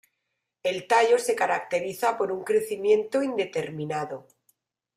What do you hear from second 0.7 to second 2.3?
tallo se caracteriza